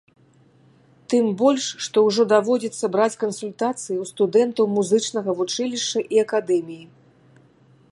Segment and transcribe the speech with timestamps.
[1.13, 6.85] Тым больш, што ўжо даводзіцца браць кансультацыі ў студэнтаў музычнага вучылішча і акадэміі.